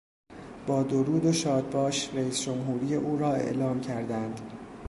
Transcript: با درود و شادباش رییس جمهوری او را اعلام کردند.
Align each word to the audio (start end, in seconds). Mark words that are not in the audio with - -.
با 0.67 0.83
درود 0.83 1.25
و 1.25 1.33
شادباش 1.33 2.09
رییس 2.13 2.41
جمهوری 2.41 2.95
او 2.95 3.17
را 3.17 3.33
اعلام 3.33 3.81
کردند. 3.81 4.41